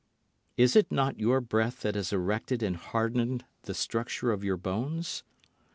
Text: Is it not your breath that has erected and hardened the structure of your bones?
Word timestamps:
Is 0.57 0.75
it 0.75 0.91
not 0.91 1.19
your 1.19 1.39
breath 1.41 1.81
that 1.81 1.93
has 1.93 2.11
erected 2.11 2.63
and 2.63 2.75
hardened 2.75 3.45
the 3.65 3.75
structure 3.75 4.31
of 4.31 4.43
your 4.43 4.57
bones? 4.57 5.21